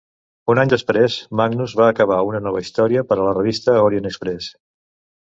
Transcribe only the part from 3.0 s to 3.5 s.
per a la